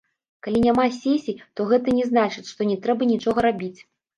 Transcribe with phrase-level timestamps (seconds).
[0.45, 3.75] Калі няма сесіі, то гэта не значыць, што не трэба нічога рабіць.